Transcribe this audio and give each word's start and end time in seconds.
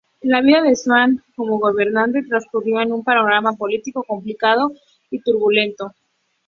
La 0.21 0.41
vida 0.41 0.63
de 0.63 0.69
Dušan 0.71 1.21
como 1.35 1.59
gobernante 1.59 2.23
transcurrió 2.23 2.81
en 2.81 2.91
un 2.91 3.03
panorama 3.03 3.53
político 3.53 4.01
complicado 4.03 4.71
y 5.11 5.21
turbulento. 5.21 5.93